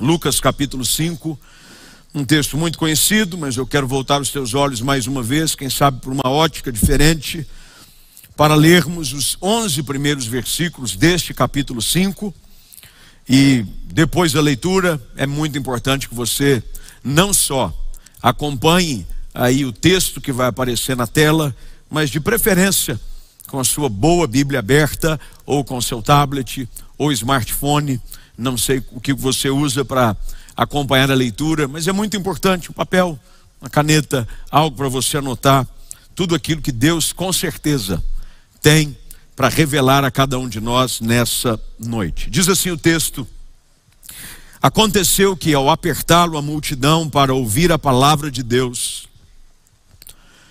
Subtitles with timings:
[0.00, 1.38] Lucas capítulo 5,
[2.14, 5.70] um texto muito conhecido, mas eu quero voltar os teus olhos mais uma vez, quem
[5.70, 7.46] sabe por uma ótica diferente,
[8.36, 12.34] para lermos os 11 primeiros versículos deste capítulo 5.
[13.26, 16.62] E depois da leitura, é muito importante que você
[17.02, 17.74] não só
[18.22, 21.56] acompanhe aí o texto que vai aparecer na tela,
[21.90, 23.00] mas de preferência
[23.46, 26.68] com a sua boa Bíblia aberta ou com seu tablet
[26.98, 28.00] ou smartphone
[28.36, 30.16] não sei o que você usa para
[30.56, 33.18] acompanhar a leitura, mas é muito importante um papel,
[33.60, 35.66] uma caneta, algo para você anotar
[36.14, 38.02] tudo aquilo que Deus com certeza
[38.60, 38.96] tem
[39.34, 42.30] para revelar a cada um de nós nessa noite.
[42.30, 43.26] Diz assim o texto:
[44.62, 49.06] Aconteceu que ao apertá-lo a multidão para ouvir a palavra de Deus,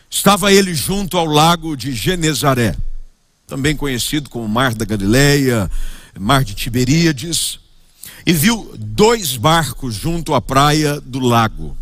[0.10, 2.76] estava ele junto ao lago de Genezaré,
[3.48, 5.70] também conhecido como Mar da Galileia,
[6.20, 7.60] Mar de Tiberíades
[8.26, 11.78] e viu dois barcos junto à praia do lago.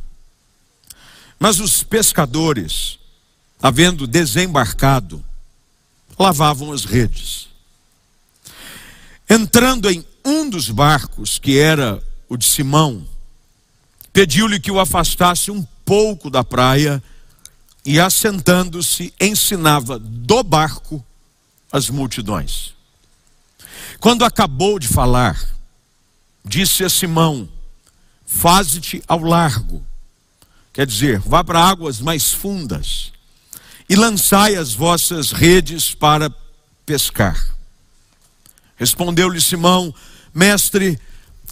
[1.40, 3.00] Mas os pescadores,
[3.62, 5.24] havendo desembarcado,
[6.20, 7.48] lavavam as redes.
[9.30, 13.08] Entrando em um dos barcos, que era o de Simão,
[14.12, 17.02] pediu-lhe que o afastasse um pouco da praia
[17.86, 21.04] e, assentando-se, ensinava do barco
[21.72, 22.74] as multidões.
[24.00, 25.53] Quando acabou de falar,
[26.44, 27.48] disse a Simão:
[28.26, 29.86] Faze-te ao largo,
[30.72, 33.14] quer dizer, vá para águas mais fundas
[33.90, 36.34] e lançai as vossas redes para
[36.86, 37.56] pescar.
[38.76, 39.94] Respondeu-lhe Simão:
[40.34, 41.00] Mestre,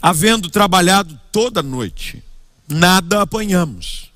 [0.01, 2.23] havendo trabalhado toda a noite,
[2.67, 4.11] nada apanhamos,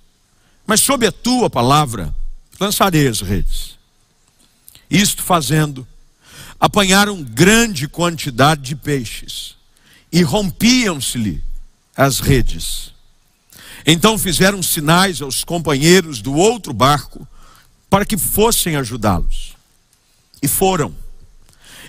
[0.66, 2.14] mas sob a tua palavra
[2.60, 3.76] lançarei as redes.
[4.90, 5.88] Isto fazendo,
[6.60, 9.55] apanharam grande quantidade de peixes
[10.16, 11.44] e rompiam-se-lhe
[11.94, 12.94] as redes.
[13.86, 17.28] Então fizeram sinais aos companheiros do outro barco
[17.90, 19.58] para que fossem ajudá-los.
[20.42, 20.96] E foram.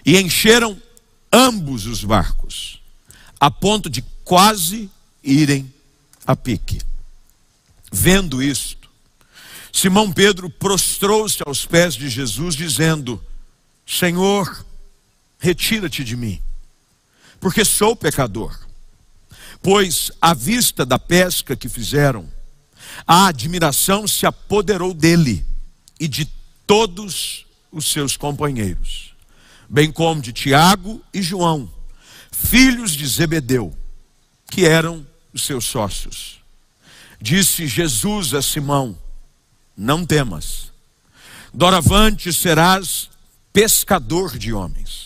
[0.05, 0.77] E encheram
[1.33, 2.83] ambos os barcos,
[3.39, 4.91] a ponto de quase
[5.23, 5.73] irem
[6.27, 6.81] a pique.
[7.93, 8.91] Vendo isto,
[9.73, 13.23] Simão Pedro prostrou-se aos pés de Jesus, dizendo:
[13.87, 14.67] Senhor,
[15.39, 16.43] retira-te de mim
[17.41, 18.59] porque sou pecador.
[19.63, 22.29] Pois, à vista da pesca que fizeram,
[23.07, 25.45] a admiração se apoderou dele
[25.99, 26.31] e de
[26.67, 29.15] todos os seus companheiros,
[29.69, 31.71] bem como de Tiago e João,
[32.31, 33.77] filhos de Zebedeu,
[34.51, 36.41] que eram os seus sócios.
[37.21, 38.97] Disse Jesus a Simão:
[39.77, 40.73] Não temas,
[41.53, 43.11] doravante serás
[43.53, 45.06] pescador de homens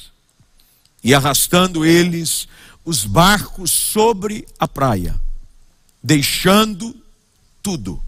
[1.02, 2.48] e arrastando eles
[2.84, 5.20] os barcos sobre a praia,
[6.02, 6.94] deixando
[7.62, 8.02] tudo,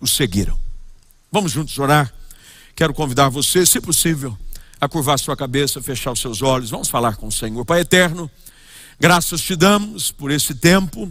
[0.00, 0.58] o seguiram.
[1.30, 2.12] Vamos juntos orar?
[2.74, 4.36] Quero convidar você, se possível,
[4.80, 6.70] a curvar sua cabeça, fechar os seus olhos.
[6.70, 7.64] Vamos falar com o Senhor.
[7.64, 8.30] Pai eterno,
[8.98, 11.10] graças te damos por esse tempo,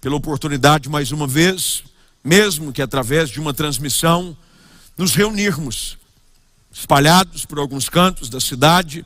[0.00, 1.84] pela oportunidade mais uma vez,
[2.22, 4.36] mesmo que através de uma transmissão,
[4.96, 5.98] nos reunirmos,
[6.72, 9.04] espalhados por alguns cantos da cidade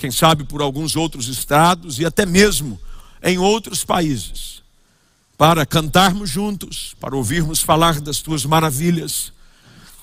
[0.00, 2.80] quem sabe por alguns outros estados e até mesmo
[3.22, 4.62] em outros países,
[5.36, 9.30] para cantarmos juntos, para ouvirmos falar das tuas maravilhas,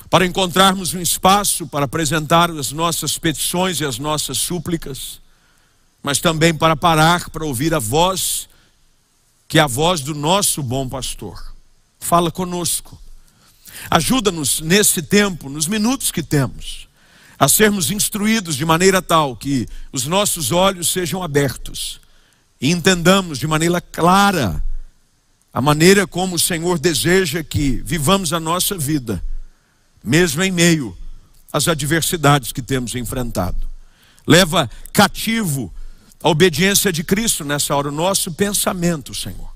[0.08, 5.19] para encontrarmos um espaço para apresentar as nossas petições e as nossas súplicas,
[6.03, 8.47] mas também para parar para ouvir a voz,
[9.47, 11.56] que é a voz do nosso bom pastor.
[12.00, 13.02] Fala conosco.
[13.90, 16.87] Ajuda-nos nesse tempo, nos minutos que temos
[17.40, 22.02] a sermos instruídos de maneira tal que os nossos olhos sejam abertos
[22.59, 24.64] e entendamos de maneira clara
[25.53, 29.24] a maneira como o Senhor deseja que vivamos a nossa vida,
[30.03, 30.96] mesmo em meio
[31.52, 33.68] às adversidades que temos enfrentado.
[34.26, 35.74] Leva cativo
[36.22, 39.50] a obediência de Cristo nessa hora, o nosso pensamento, Senhor,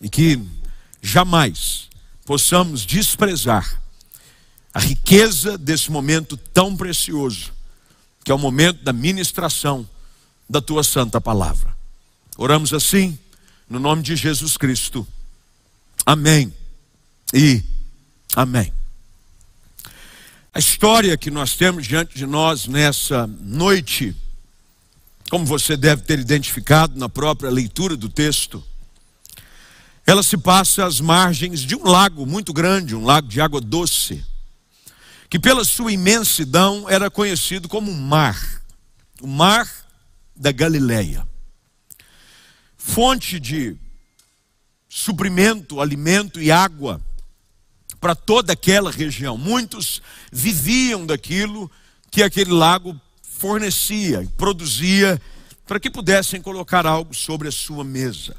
[0.00, 0.40] e que
[1.02, 1.88] jamais
[2.24, 3.83] possamos desprezar
[4.74, 7.52] a riqueza desse momento tão precioso,
[8.24, 9.88] que é o momento da ministração
[10.50, 11.72] da tua santa palavra.
[12.36, 13.16] Oramos assim,
[13.70, 15.06] no nome de Jesus Cristo.
[16.04, 16.52] Amém
[17.32, 17.62] e
[18.34, 18.72] amém.
[20.52, 24.14] A história que nós temos diante de nós nessa noite,
[25.30, 28.62] como você deve ter identificado na própria leitura do texto,
[30.04, 34.33] ela se passa às margens de um lago muito grande, um lago de água doce
[35.28, 38.62] que pela sua imensidão era conhecido como mar,
[39.20, 39.68] o mar
[40.34, 41.26] da Galileia.
[42.76, 43.76] fonte de
[44.88, 47.00] suprimento, alimento e água
[47.98, 49.38] para toda aquela região.
[49.38, 51.70] Muitos viviam daquilo
[52.10, 55.20] que aquele lago fornecia e produzia
[55.66, 58.36] para que pudessem colocar algo sobre a sua mesa.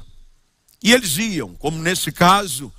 [0.82, 2.72] E eles iam, como nesse caso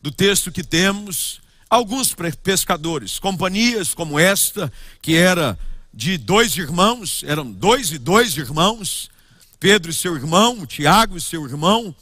[0.00, 4.72] do texto que temos, alguns pescadores, companhias como esta,
[5.02, 5.58] que era
[5.92, 9.10] de dois irmãos, eram dois e dois irmãos,
[9.60, 11.94] Pedro e seu irmão, Tiago e seu irmão,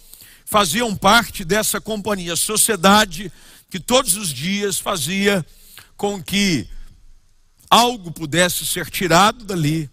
[0.44, 3.32] faziam parte dessa companhia, sociedade
[3.70, 5.44] que todos os dias fazia
[5.96, 6.68] com que
[7.68, 9.90] algo pudesse ser tirado dali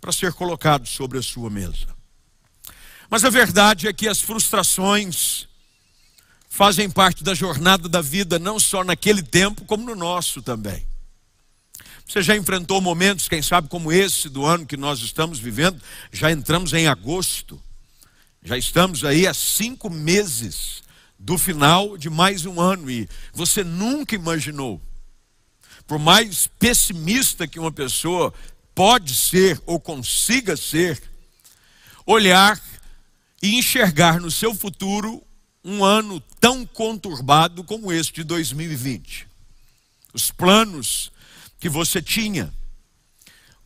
[0.00, 1.86] para ser colocado sobre a sua mesa.
[3.08, 5.48] Mas a verdade é que as frustrações
[6.48, 10.86] fazem parte da jornada da vida, não só naquele tempo, como no nosso também.
[12.06, 15.80] Você já enfrentou momentos, quem sabe, como esse do ano que nós estamos vivendo?
[16.10, 17.60] Já entramos em agosto,
[18.42, 20.82] já estamos aí há cinco meses
[21.18, 24.80] do final de mais um ano e você nunca imaginou,
[25.86, 28.32] por mais pessimista que uma pessoa
[28.74, 31.02] pode ser ou consiga ser,
[32.06, 32.58] olhar
[33.42, 35.22] e enxergar no seu futuro
[35.68, 39.28] um ano tão conturbado como este de 2020.
[40.14, 41.12] Os planos
[41.60, 42.50] que você tinha,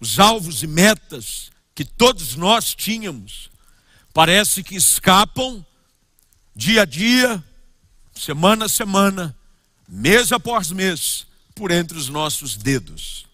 [0.01, 3.49] os alvos e metas que todos nós tínhamos,
[4.13, 5.65] parece que escapam
[6.57, 7.43] dia a dia,
[8.13, 9.37] semana a semana,
[9.89, 13.27] mês após mês, por entre os nossos dedos.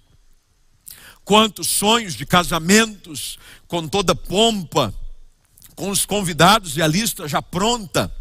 [1.24, 4.94] Quantos sonhos de casamentos com toda pompa,
[5.74, 8.14] com os convidados e a lista já pronta,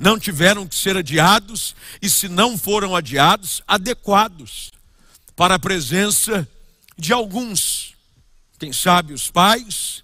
[0.00, 4.72] não tiveram que ser adiados e, se não foram adiados, adequados
[5.36, 6.48] para a presença
[6.96, 7.94] de alguns,
[8.58, 10.02] quem sabe os pais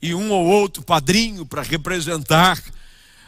[0.00, 2.62] e um ou outro padrinho para representar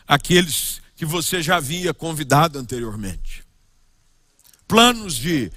[0.07, 3.43] aqueles que você já havia convidado anteriormente.
[4.69, 5.51] Planos de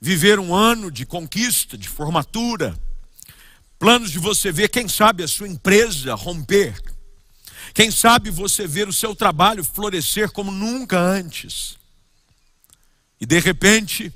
[0.00, 2.78] viver um ano de conquista, de formatura,
[3.76, 6.80] planos de você ver, quem sabe, a sua empresa romper,
[7.72, 11.78] quem sabe você ver o seu trabalho florescer como nunca antes.
[13.20, 14.12] E de repente,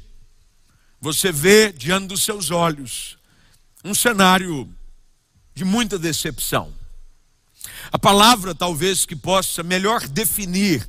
[1.01, 3.19] você vê diante dos seus olhos
[3.85, 4.69] um cenário
[5.55, 6.73] de muita decepção.
[7.93, 10.89] A palavra talvez que possa melhor definir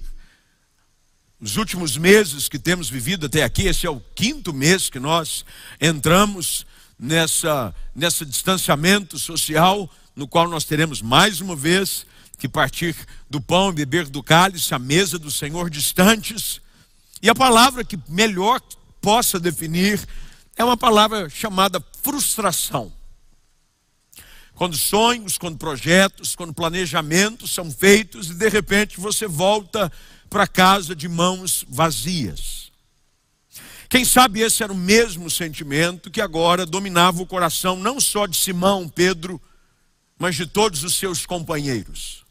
[1.39, 5.45] os últimos meses que temos vivido até aqui, esse é o quinto mês que nós
[5.79, 6.65] entramos
[6.97, 12.05] nessa, nessa distanciamento social, no qual nós teremos mais uma vez
[12.37, 12.95] que partir
[13.29, 16.61] do pão e beber do cálice, a mesa do Senhor distantes.
[17.21, 18.61] E a palavra que melhor
[19.01, 20.05] possa definir
[20.55, 22.91] é uma palavra chamada frustração.
[24.53, 29.91] Quando sonhos, quando projetos, quando planejamentos são feitos e de repente você volta
[30.29, 32.71] para casa de mãos vazias.
[33.89, 38.35] Quem sabe esse era o mesmo sentimento que agora dominava o coração não só de
[38.35, 39.41] Simão, Pedro,
[40.17, 42.24] mas de todos os seus companheiros.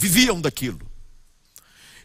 [0.00, 0.80] Viviam daquilo.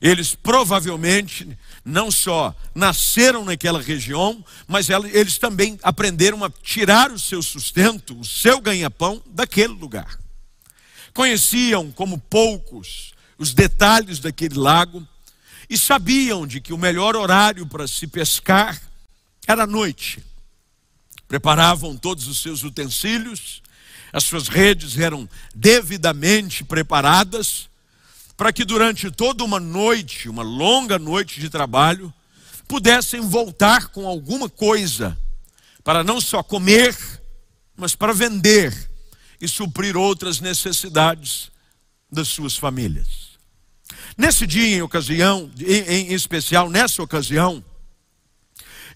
[0.01, 7.41] Eles provavelmente não só nasceram naquela região, mas eles também aprenderam a tirar o seu
[7.41, 10.19] sustento, o seu ganha-pão daquele lugar.
[11.13, 15.07] Conheciam como poucos os detalhes daquele lago
[15.69, 18.77] e sabiam de que o melhor horário para se pescar
[19.47, 20.21] era a noite.
[21.29, 23.63] Preparavam todos os seus utensílios,
[24.11, 27.69] as suas redes eram devidamente preparadas
[28.37, 32.13] para que durante toda uma noite, uma longa noite de trabalho,
[32.67, 35.17] pudessem voltar com alguma coisa
[35.83, 36.95] para não só comer,
[37.77, 38.73] mas para vender
[39.39, 41.51] e suprir outras necessidades
[42.11, 43.35] das suas famílias.
[44.17, 47.63] Nesse dia, em ocasião, em, especial nessa ocasião,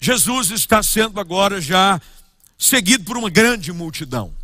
[0.00, 2.00] Jesus está sendo agora já
[2.58, 4.34] seguido por uma grande multidão.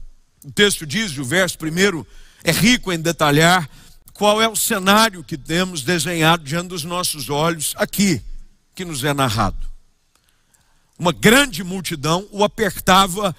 [0.44, 2.06] O texto diz, o verso primeiro
[2.44, 3.68] é rico em detalhar
[4.16, 8.22] qual é o cenário que temos desenhado diante dos nossos olhos aqui,
[8.74, 9.58] que nos é narrado.
[10.98, 13.36] Uma grande multidão o apertava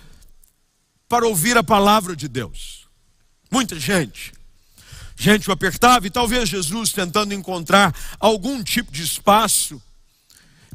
[1.10, 2.88] para ouvir a palavra de Deus.
[3.50, 4.34] Muita gente.
[5.16, 9.82] Gente o apertava e talvez Jesus, tentando encontrar algum tipo de espaço,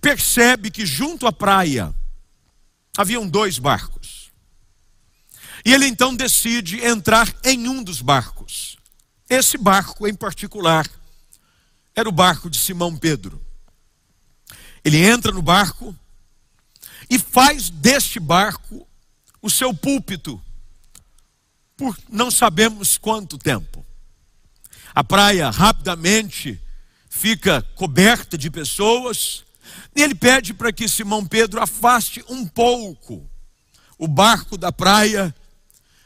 [0.00, 1.94] percebe que junto à praia
[2.97, 4.32] haviam dois barcos.
[5.64, 8.72] E ele então decide entrar em um dos barcos.
[9.32, 10.86] Esse barco em particular
[11.96, 13.42] era o barco de Simão Pedro.
[14.84, 15.96] Ele entra no barco
[17.08, 18.86] e faz deste barco
[19.40, 20.38] o seu púlpito,
[21.78, 23.82] por não sabemos quanto tempo.
[24.94, 26.60] A praia rapidamente
[27.08, 29.44] fica coberta de pessoas,
[29.96, 33.26] e ele pede para que Simão Pedro afaste um pouco
[33.96, 35.34] o barco da praia,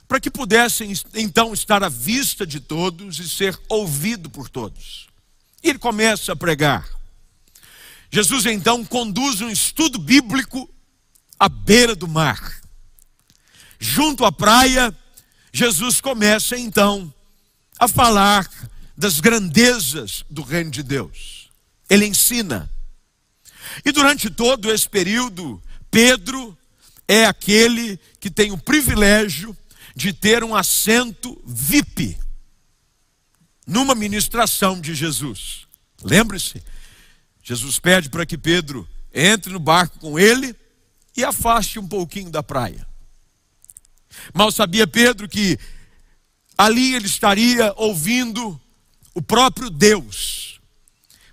[0.08, 5.08] para que pudessem então estar à vista de todos e ser ouvido por todos.
[5.62, 6.88] E ele começa a pregar.
[8.10, 10.68] Jesus então conduz um estudo bíblico
[11.38, 12.60] à beira do mar.
[13.78, 14.96] Junto à praia,
[15.52, 17.12] Jesus começa então
[17.78, 18.48] a falar
[18.96, 21.50] das grandezas do reino de Deus.
[21.90, 22.70] Ele ensina.
[23.84, 26.56] E durante todo esse período, Pedro
[27.06, 29.56] é aquele que tem o privilégio
[29.96, 32.18] de ter um assento VIP
[33.66, 35.66] numa ministração de Jesus.
[36.04, 36.62] Lembre-se,
[37.42, 40.54] Jesus pede para que Pedro entre no barco com ele
[41.16, 42.86] e afaste um pouquinho da praia.
[44.34, 45.58] Mal sabia Pedro que
[46.58, 48.60] ali ele estaria ouvindo
[49.14, 50.60] o próprio Deus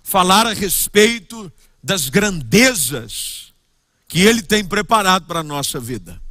[0.02, 1.52] falar a respeito
[1.82, 3.52] das grandezas
[4.08, 6.23] que ele tem preparado para a nossa vida.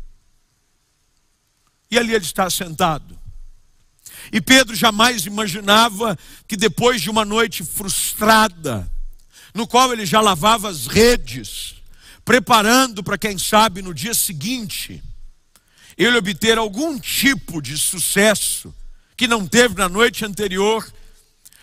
[1.93, 3.19] E ali ele está sentado.
[4.31, 8.91] E Pedro jamais imaginava que depois de uma noite frustrada,
[9.53, 11.75] no qual ele já lavava as redes,
[12.25, 15.03] preparando para quem sabe no dia seguinte,
[15.95, 18.73] ele obter algum tipo de sucesso
[19.15, 20.91] que não teve na noite anterior,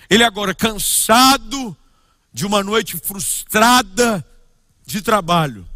[0.09, 1.77] ele agora cansado
[2.33, 4.25] de uma noite frustrada
[4.87, 5.69] de trabalho,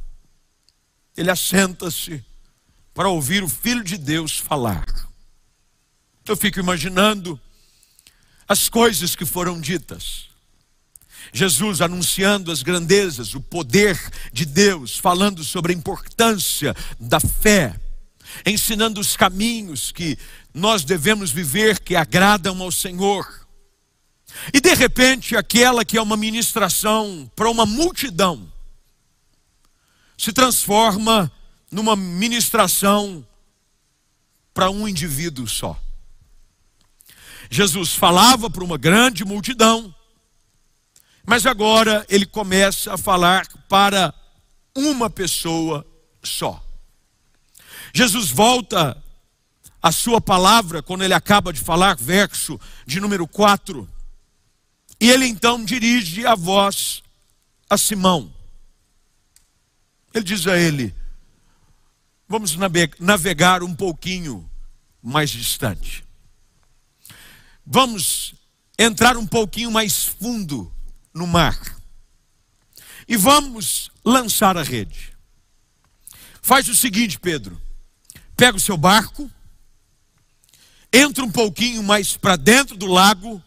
[1.17, 2.25] ele assenta-se
[2.95, 4.87] para ouvir o Filho de Deus falar.
[6.27, 7.39] Eu fico imaginando
[8.49, 10.29] as coisas que foram ditas.
[11.33, 13.99] Jesus anunciando as grandezas, o poder
[14.33, 17.79] de Deus, falando sobre a importância da fé,
[18.47, 20.17] ensinando os caminhos que
[20.53, 23.47] nós devemos viver que agradam ao Senhor.
[24.53, 28.53] E de repente, aquela que é uma ministração para uma multidão
[30.17, 31.31] se transforma
[31.75, 33.27] numa ministração
[34.55, 35.77] para um indivíduo só.
[37.51, 39.93] Jesus falava para uma grande multidão,
[41.27, 44.15] mas agora ele começa a falar para
[44.73, 45.85] uma pessoa
[46.23, 46.65] só.
[47.93, 49.03] Jesus volta
[49.83, 53.89] a sua palavra quando ele acaba de falar, verso de número 4.
[55.01, 57.03] E ele então dirige a voz
[57.69, 58.33] a Simão.
[60.15, 60.95] Ele diz a ele:
[62.37, 62.57] Vamos
[62.99, 64.51] navegar um pouquinho
[65.01, 66.05] mais distante.
[67.65, 68.35] Vamos
[68.77, 70.75] entrar um pouquinho mais fundo
[71.15, 71.57] no mar.
[73.07, 75.17] E vamos lançar a rede.
[76.43, 77.57] Faz o seguinte, Pedro
[78.37, 79.31] pega o seu barco,
[80.93, 83.41] entra um pouquinho mais para dentro do lago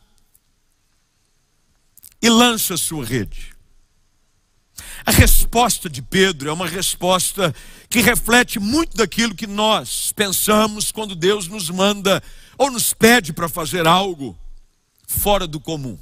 [2.22, 3.54] e lança a sua rede.
[5.06, 7.54] A resposta de Pedro é uma resposta
[7.90, 12.22] que reflete muito daquilo que nós pensamos quando Deus nos manda
[12.58, 14.38] ou nos pede para fazer algo
[15.08, 15.98] fora do comum.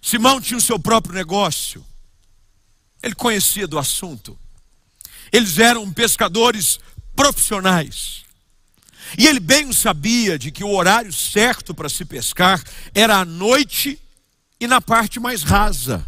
[0.00, 1.84] Simão tinha o seu próprio negócio,
[3.02, 4.38] ele conhecia do assunto.
[5.32, 6.78] Eles eram pescadores
[7.16, 8.22] profissionais.
[9.18, 12.62] E ele bem sabia de que o horário certo para se pescar
[12.94, 14.00] era à noite
[14.60, 16.06] e na parte mais rasa.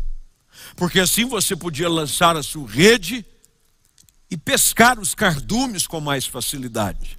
[0.76, 3.24] Porque assim você podia lançar a sua rede
[4.34, 7.16] e pescar os cardumes com mais facilidade.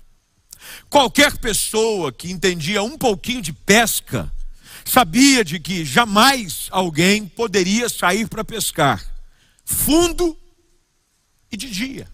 [0.89, 4.29] Qualquer pessoa que entendia um pouquinho de pesca
[4.83, 9.01] sabia de que jamais alguém poderia sair para pescar
[9.63, 10.37] fundo
[11.49, 12.05] e de dia.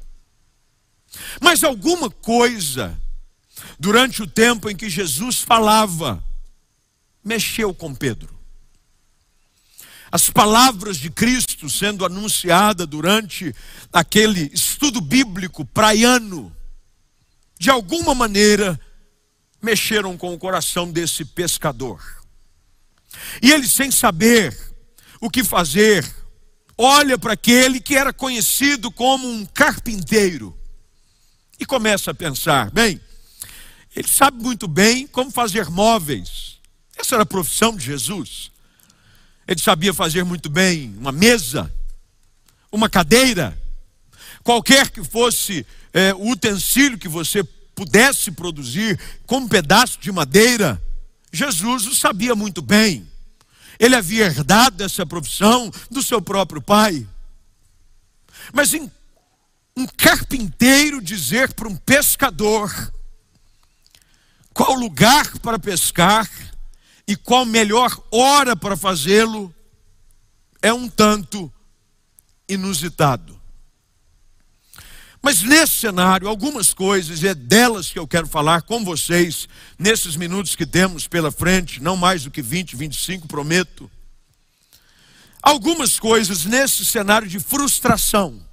[1.41, 2.96] Mas alguma coisa,
[3.79, 6.24] durante o tempo em que Jesus falava,
[7.24, 8.39] mexeu com Pedro.
[10.12, 13.56] As palavras de Cristo sendo anunciada durante
[13.94, 16.53] aquele estudo bíblico praiano,
[17.58, 18.80] de alguma maneira,
[19.62, 22.03] mexeram com o coração desse pescador.
[23.41, 24.58] E ele, sem saber
[25.22, 26.06] o que fazer,
[26.77, 30.58] olha para aquele que era conhecido como um carpinteiro
[31.60, 33.00] e começa a pensar: bem,
[33.96, 36.60] ele sabe muito bem como fazer móveis.
[36.98, 38.50] Essa era a profissão de Jesus.
[39.51, 41.70] Ele sabia fazer muito bem uma mesa,
[42.72, 43.62] uma cadeira,
[44.46, 47.43] qualquer que fosse é, o utensílio que você
[47.75, 50.81] pudesse produzir com um pedaço de madeira.
[51.34, 53.05] Jesus o sabia muito bem.
[53.77, 57.05] Ele havia herdado essa profissão do seu próprio pai.
[58.53, 58.89] Mas em
[59.75, 62.72] um carpinteiro dizer para um pescador
[64.53, 66.25] qual lugar para pescar
[67.08, 69.53] e qual melhor hora para fazê-lo
[70.62, 71.51] é um tanto
[72.48, 73.39] inusitado.
[75.22, 80.15] Mas nesse cenário, algumas coisas, e é delas que eu quero falar com vocês, nesses
[80.15, 83.89] minutos que temos pela frente, não mais do que 20, 25, prometo.
[85.41, 88.43] Algumas coisas nesse cenário de frustração.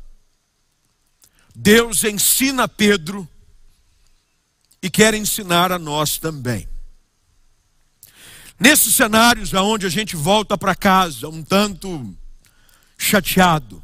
[1.54, 3.26] Deus ensina Pedro
[4.82, 6.68] e quer ensinar a nós também.
[8.58, 12.16] Nesses cenários aonde a gente volta para casa um tanto
[12.96, 13.82] chateado,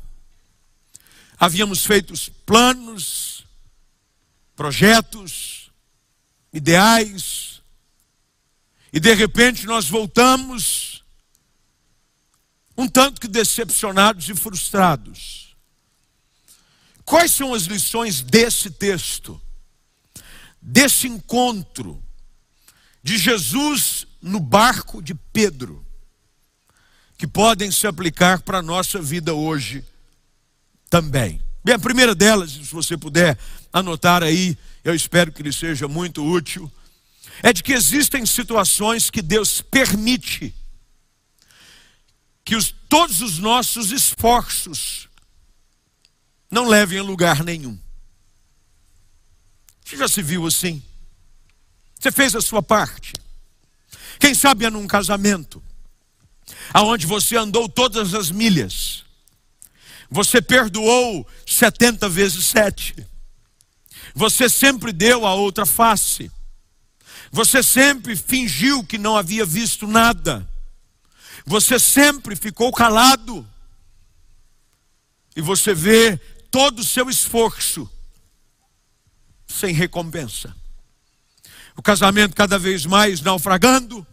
[1.38, 2.12] havíamos feito
[2.44, 3.46] planos,
[4.56, 5.70] projetos,
[6.52, 7.62] ideais,
[8.92, 11.04] e de repente nós voltamos
[12.76, 15.54] um tanto que decepcionados e frustrados.
[17.04, 19.40] Quais são as lições desse texto,
[20.60, 22.02] desse encontro
[23.02, 25.84] de Jesus no barco de Pedro,
[27.16, 29.84] que podem se aplicar para a nossa vida hoje?
[30.94, 31.42] também.
[31.64, 33.36] Bem, a primeira delas, se você puder
[33.72, 36.70] anotar aí, eu espero que lhe seja muito útil,
[37.42, 40.54] é de que existem situações que Deus permite
[42.44, 45.08] que os, todos os nossos esforços
[46.48, 47.76] não levem a lugar nenhum.
[49.84, 50.80] Você já se viu assim?
[51.98, 53.14] Você fez a sua parte.
[54.18, 55.62] Quem sabe é num casamento,
[56.72, 59.04] aonde você andou todas as milhas,
[60.10, 62.94] você perdoou 70 vezes 7.
[64.14, 66.30] Você sempre deu a outra face.
[67.32, 70.48] Você sempre fingiu que não havia visto nada.
[71.44, 73.44] Você sempre ficou calado.
[75.34, 76.16] E você vê
[76.48, 77.90] todo o seu esforço
[79.48, 80.54] sem recompensa.
[81.76, 84.06] O casamento cada vez mais naufragando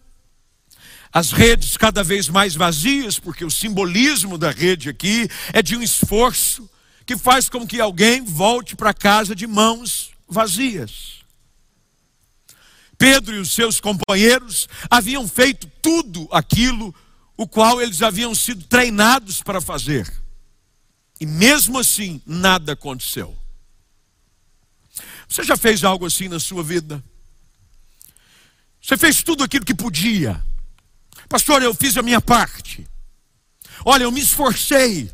[1.13, 5.81] as redes cada vez mais vazias, porque o simbolismo da rede aqui é de um
[5.81, 6.70] esforço
[7.05, 11.20] que faz com que alguém volte para casa de mãos vazias.
[12.98, 16.96] Pedro e os seus companheiros haviam feito tudo aquilo
[17.35, 20.09] o qual eles haviam sido treinados para fazer.
[21.20, 23.35] E mesmo assim, nada aconteceu.
[25.27, 27.03] Você já fez algo assim na sua vida?
[28.81, 30.44] Você fez tudo aquilo que podia
[31.31, 32.85] Pastor, eu fiz a minha parte.
[33.85, 35.09] Olha, eu me esforcei.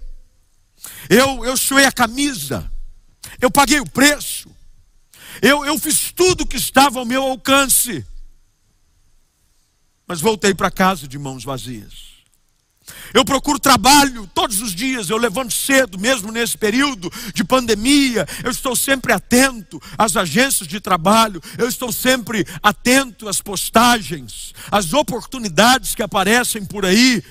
[1.08, 2.71] Eu, eu suei a camisa.
[3.39, 4.49] Eu paguei o preço.
[5.43, 8.03] Eu, eu fiz tudo que estava ao meu alcance.
[10.08, 12.16] Mas voltei para casa de mãos vazias.
[13.13, 18.28] Eu procuro trabalho todos os dias, eu levanto cedo, mesmo nesse período de pandemia.
[18.43, 24.93] Eu estou sempre atento às agências de trabalho, eu estou sempre atento às postagens, às
[24.93, 27.23] oportunidades que aparecem por aí.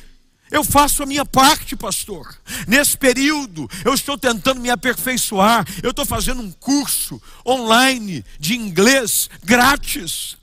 [0.51, 2.37] Eu faço a minha parte, pastor.
[2.69, 5.66] Nesse período, eu estou tentando me aperfeiçoar.
[5.83, 10.37] Eu estou fazendo um curso online de inglês grátis.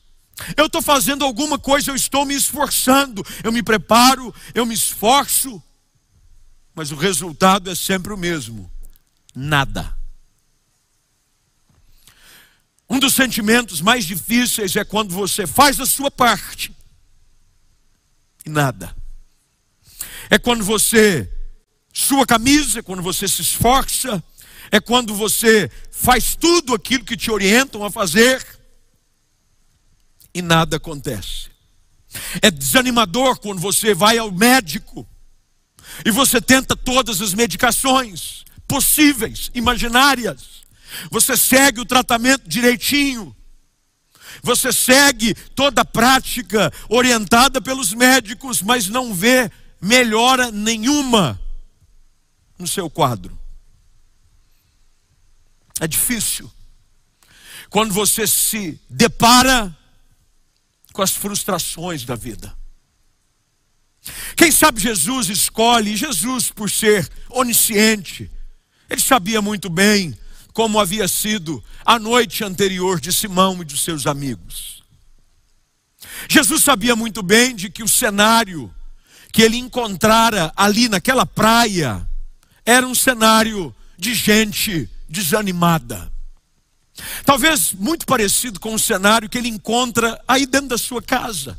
[0.57, 5.61] Eu estou fazendo alguma coisa, eu estou me esforçando, eu me preparo, eu me esforço,
[6.73, 8.71] mas o resultado é sempre o mesmo:
[9.35, 9.95] nada.
[12.89, 16.75] Um dos sentimentos mais difíceis é quando você faz a sua parte
[18.45, 18.95] e nada.
[20.29, 21.29] É quando você
[21.91, 24.23] sua camisa, quando você se esforça,
[24.71, 28.43] é quando você faz tudo aquilo que te orientam a fazer
[30.33, 31.51] e nada acontece.
[32.41, 35.07] É desanimador quando você vai ao médico
[36.05, 40.63] e você tenta todas as medicações possíveis, imaginárias.
[41.11, 43.35] Você segue o tratamento direitinho.
[44.41, 49.49] Você segue toda a prática orientada pelos médicos, mas não vê
[49.81, 51.39] melhora nenhuma
[52.57, 53.37] no seu quadro.
[55.79, 56.51] É difícil.
[57.69, 59.75] Quando você se depara
[60.93, 62.55] com as frustrações da vida.
[64.35, 68.29] Quem sabe Jesus escolhe, Jesus, por ser onisciente,
[68.89, 70.17] ele sabia muito bem
[70.53, 74.83] como havia sido a noite anterior de Simão e de seus amigos.
[76.29, 78.73] Jesus sabia muito bem de que o cenário
[79.31, 82.07] que ele encontrara ali naquela praia
[82.63, 86.12] era um cenário de gente desanimada.
[87.25, 91.57] Talvez muito parecido com o cenário que ele encontra aí dentro da sua casa.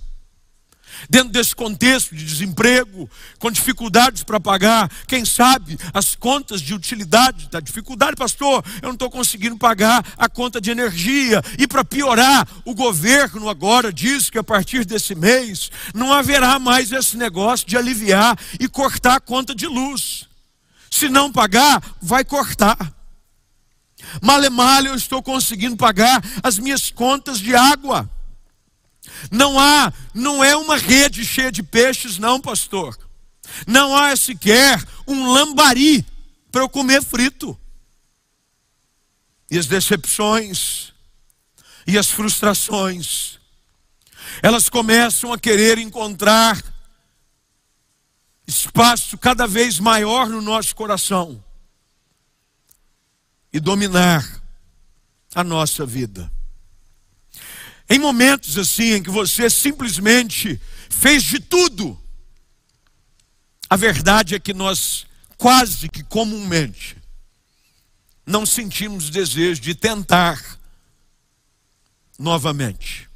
[1.08, 7.48] Dentro desse contexto de desemprego, com dificuldades para pagar, quem sabe as contas de utilidade,
[7.50, 11.42] da dificuldade, pastor, eu não estou conseguindo pagar a conta de energia.
[11.58, 16.92] E para piorar, o governo agora diz que a partir desse mês não haverá mais
[16.92, 20.26] esse negócio de aliviar e cortar a conta de luz.
[20.90, 22.94] Se não pagar, vai cortar.
[24.20, 28.08] Malemalha, eu estou conseguindo pagar as minhas contas de água.
[29.30, 32.96] Não há, não é uma rede cheia de peixes, não, pastor.
[33.66, 36.04] Não há sequer um lambari
[36.50, 37.58] para eu comer frito.
[39.50, 40.92] E as decepções
[41.86, 43.38] e as frustrações,
[44.42, 46.62] elas começam a querer encontrar
[48.46, 51.43] espaço cada vez maior no nosso coração
[53.54, 54.42] e dominar
[55.32, 56.30] a nossa vida.
[57.88, 61.96] Em momentos assim em que você simplesmente fez de tudo,
[63.70, 65.06] a verdade é que nós
[65.38, 66.96] quase que comumente
[68.26, 70.58] não sentimos desejo de tentar
[72.18, 73.08] novamente.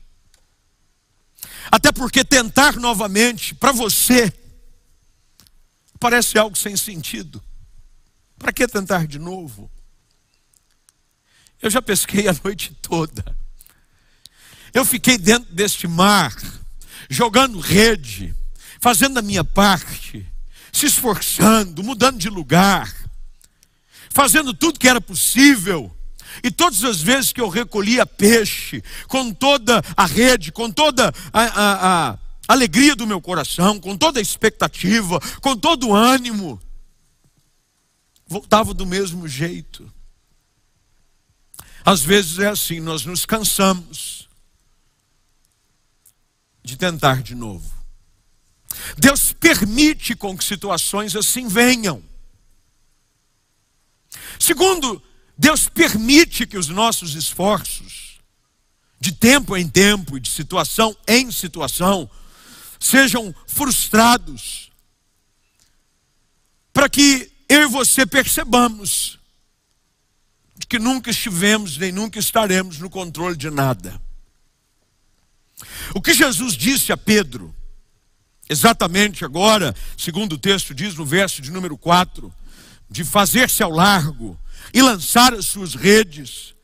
[1.69, 4.33] Até porque tentar novamente, para você,
[5.99, 7.43] parece algo sem sentido.
[8.39, 9.69] Para que tentar de novo?
[11.61, 13.37] Eu já pesquei a noite toda.
[14.73, 16.35] Eu fiquei dentro deste mar,
[17.09, 18.35] jogando rede,
[18.81, 20.27] fazendo a minha parte,
[20.73, 22.95] se esforçando, mudando de lugar,
[24.11, 25.95] fazendo tudo que era possível.
[26.43, 31.43] E todas as vezes que eu recolhia peixe, com toda a rede, com toda a,
[31.43, 36.61] a, a alegria do meu coração, com toda a expectativa, com todo o ânimo,
[38.29, 39.91] voltava do mesmo jeito.
[41.89, 44.29] Às vezes é assim, nós nos cansamos
[46.63, 47.73] de tentar de novo.
[48.99, 52.05] Deus permite com que situações assim venham.
[54.39, 55.03] Segundo,
[55.35, 58.21] Deus permite que os nossos esforços,
[59.01, 62.11] de tempo em tempo e de situação em situação,
[62.79, 64.71] sejam frustrados,
[66.71, 69.18] para que eu e você percebamos
[70.59, 74.01] de que nunca estivemos nem nunca estaremos no controle de nada.
[75.95, 77.55] O que Jesus disse a Pedro,
[78.49, 82.35] exatamente agora, segundo o texto diz no verso de número 4,
[82.91, 84.39] de fazer-se ao largo
[84.75, 86.55] e lançar as suas redes,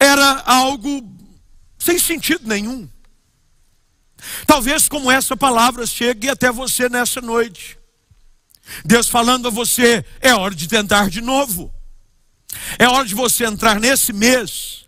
[0.00, 1.16] era algo
[1.78, 2.88] sem sentido nenhum.
[4.46, 7.78] Talvez como essa palavra chegue até você nessa noite.
[8.84, 11.72] Deus falando a você, é hora de tentar de novo.
[12.78, 14.86] É hora de você entrar nesse mês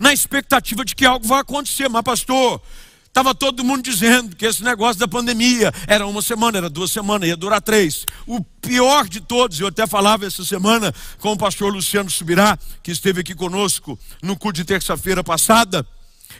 [0.00, 1.88] na expectativa de que algo vai acontecer.
[1.88, 2.60] Mas, pastor,
[3.06, 7.28] estava todo mundo dizendo que esse negócio da pandemia era uma semana, era duas semanas,
[7.28, 8.04] ia durar três.
[8.26, 12.90] O pior de todos, eu até falava essa semana com o pastor Luciano Subirá, que
[12.90, 15.86] esteve aqui conosco no culto de terça-feira passada.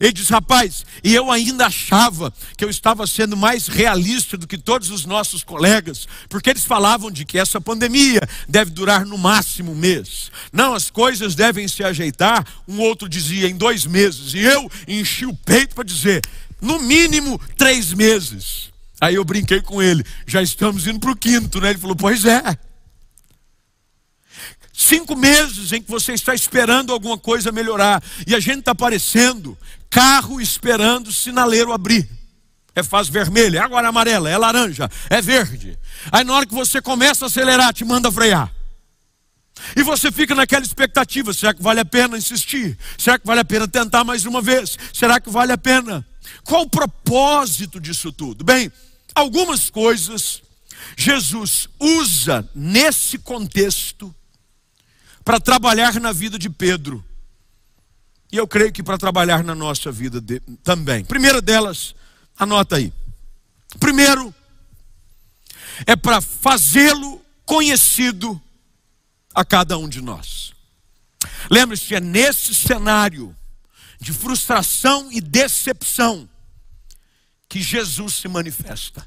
[0.01, 4.59] Ele diz, rapaz, e eu ainda achava que eu estava sendo mais realista do que
[4.59, 9.73] todos os nossos colegas, porque eles falavam de que essa pandemia deve durar no máximo
[9.73, 10.31] um mês.
[10.53, 12.47] Não, as coisas devem se ajeitar.
[12.69, 16.23] Um outro dizia em dois meses, e eu enchi o peito para dizer,
[16.61, 18.71] no mínimo três meses.
[19.01, 21.71] Aí eu brinquei com ele, já estamos indo para o quinto, né?
[21.71, 22.57] Ele falou, pois é.
[24.79, 28.03] Cinco meses em que você está esperando alguma coisa melhorar.
[28.27, 29.57] E a gente está parecendo
[29.89, 32.07] carro esperando sinaleiro abrir.
[32.75, 35.79] É fase vermelha, é agora amarela, é laranja, é verde.
[36.13, 38.53] Aí na hora que você começa a acelerar, te manda frear.
[39.75, 42.77] E você fica naquela expectativa: será que vale a pena insistir?
[42.99, 44.77] Será que vale a pena tentar mais uma vez?
[44.93, 46.07] Será que vale a pena?
[46.45, 48.45] Qual o propósito disso tudo?
[48.45, 48.71] Bem,
[49.15, 50.43] algumas coisas
[50.99, 54.15] Jesus usa nesse contexto
[55.27, 57.05] para trabalhar na vida de Pedro.
[58.31, 61.05] E eu creio que para trabalhar na nossa vida de, também.
[61.05, 61.97] Primeira delas,
[62.39, 62.93] anota aí.
[63.81, 64.33] Primeiro,
[65.85, 68.41] é para fazê-lo conhecido
[69.35, 70.53] a cada um de nós.
[71.51, 73.37] Lembre-se, é nesse cenário
[74.01, 76.29] de frustração e decepção
[77.49, 79.05] que Jesus se manifesta.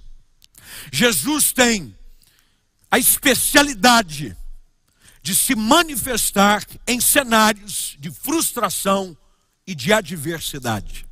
[0.91, 1.95] Jesus tem
[2.91, 4.35] a especialidade
[5.21, 9.17] de se manifestar em cenários de frustração
[9.65, 11.05] e de adversidade.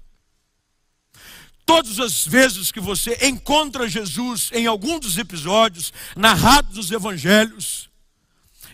[1.66, 7.90] Todas as vezes que você encontra Jesus em algum dos episódios narrados dos evangelhos,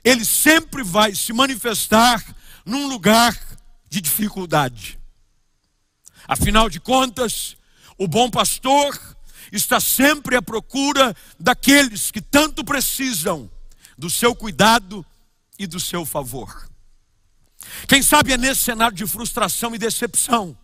[0.04, 2.24] ele sempre vai se manifestar
[2.66, 3.38] num lugar
[3.90, 5.00] de dificuldade.
[6.28, 7.58] Afinal de contas,
[7.98, 9.00] O bom pastor
[9.52, 13.50] está sempre à procura daqueles que tanto precisam
[13.98, 15.06] do seu cuidado
[15.58, 16.70] e do seu favor.
[17.88, 20.58] Quem sabe é nesse cenário de frustração e decepção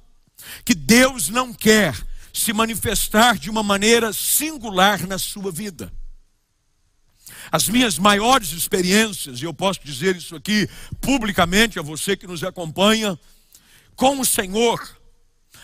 [0.64, 1.96] que Deus não quer
[2.34, 5.92] se manifestar de uma maneira singular na sua vida.
[7.52, 10.70] As minhas maiores experiências, e eu posso dizer isso aqui
[11.02, 13.20] publicamente a você que nos acompanha,
[13.96, 14.99] com o Senhor,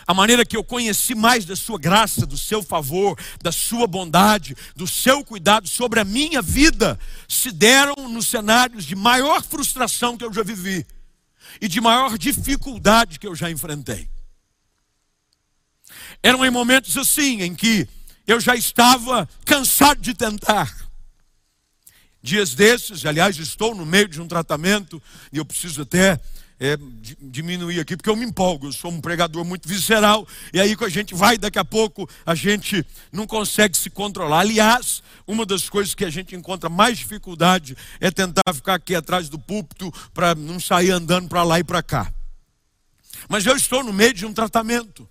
[0.08, 4.56] a maneira que eu conheci mais da sua graça, do seu favor, da sua bondade,
[4.76, 10.24] do seu cuidado sobre a minha vida, se deram nos cenários de maior frustração que
[10.24, 10.86] eu já vivi
[11.60, 14.08] e de maior dificuldade que eu já enfrentei.
[16.22, 17.88] Eram em momentos assim, em que
[18.28, 20.74] eu já estava cansado de tentar.
[22.22, 26.20] Dias desses, aliás, estou no meio de um tratamento e eu preciso até
[26.60, 26.78] é,
[27.22, 30.84] diminuir aqui, porque eu me empolgo, eu sou um pregador muito visceral, e aí que
[30.84, 34.39] a gente vai, daqui a pouco a gente não consegue se controlar.
[34.39, 39.28] Aliás, uma das coisas que a gente encontra mais dificuldade é tentar ficar aqui atrás
[39.30, 42.13] do púlpito para não sair andando para lá e para cá.
[43.28, 45.08] Mas eu estou no meio de um tratamento,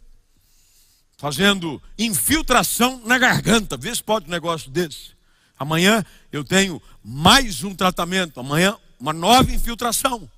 [1.17, 5.15] fazendo infiltração na garganta, vê se pode um negócio desse.
[5.59, 10.29] Amanhã eu tenho mais um tratamento, amanhã uma nova infiltração.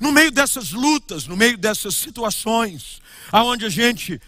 [0.00, 4.20] No meio dessas lutas, no meio dessas situações, aonde a gente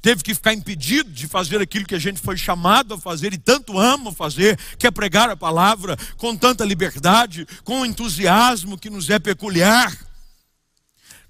[0.00, 3.38] teve que ficar impedido de fazer aquilo que a gente foi chamado a fazer e
[3.38, 8.90] tanto ama fazer, que é pregar a palavra com tanta liberdade, com o entusiasmo que
[8.90, 9.96] nos é peculiar.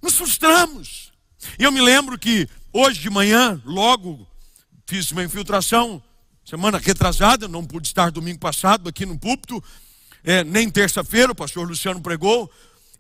[0.03, 1.13] Nos frustramos.
[1.59, 4.27] E eu me lembro que hoje de manhã, logo
[4.87, 6.03] fiz uma infiltração,
[6.45, 9.63] semana retrasada, não pude estar domingo passado aqui no púlpito,
[10.25, 12.51] é, nem terça-feira, o pastor Luciano pregou,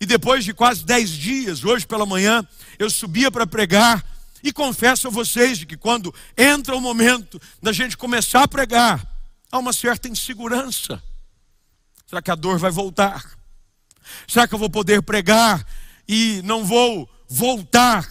[0.01, 2.47] e depois de quase dez dias, hoje pela manhã,
[2.79, 4.05] eu subia para pregar.
[4.43, 9.05] E confesso a vocês que quando entra o momento da gente começar a pregar,
[9.51, 11.03] há uma certa insegurança.
[12.07, 13.25] Será que a dor vai voltar?
[14.27, 15.67] Será que eu vou poder pregar
[16.07, 18.09] e não vou voltar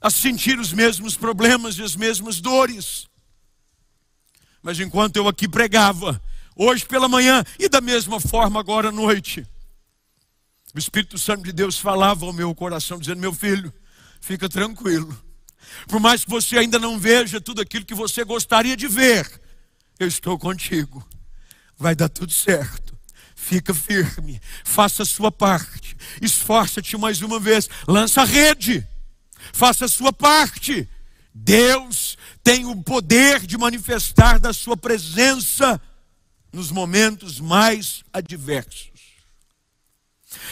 [0.00, 3.06] a sentir os mesmos problemas e as mesmas dores?
[4.62, 6.20] Mas enquanto eu aqui pregava,
[6.56, 9.46] hoje pela manhã e da mesma forma agora à noite,
[10.74, 13.72] o Espírito Santo de Deus falava ao meu coração, dizendo: Meu filho,
[14.20, 15.16] fica tranquilo.
[15.86, 19.40] Por mais que você ainda não veja tudo aquilo que você gostaria de ver,
[19.98, 21.06] eu estou contigo.
[21.78, 22.92] Vai dar tudo certo.
[23.34, 28.86] Fica firme, faça a sua parte, esforça-te mais uma vez, lança a rede,
[29.52, 30.88] faça a sua parte.
[31.34, 35.80] Deus tem o poder de manifestar da sua presença
[36.52, 38.91] nos momentos mais adversos.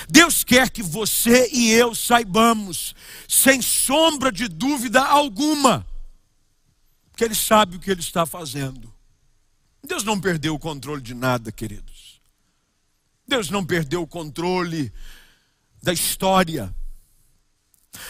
[0.09, 2.95] Deus quer que você e eu saibamos,
[3.29, 5.87] sem sombra de dúvida alguma,
[7.17, 8.93] que Ele sabe o que Ele está fazendo.
[9.83, 12.21] Deus não perdeu o controle de nada, queridos.
[13.27, 14.93] Deus não perdeu o controle
[15.83, 16.75] da história.